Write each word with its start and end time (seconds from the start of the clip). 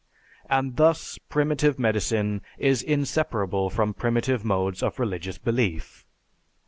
And 0.49 0.77
thus 0.77 1.19
primitive 1.29 1.77
medicine 1.77 2.41
is 2.57 2.81
inseparable 2.81 3.69
from 3.69 3.93
primitive 3.93 4.43
modes 4.43 4.81
of 4.81 4.97
religious 4.99 5.37
belief. 5.37 6.07